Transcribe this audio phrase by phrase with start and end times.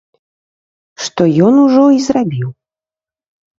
[1.09, 2.49] Што ён ужо і зрабіў.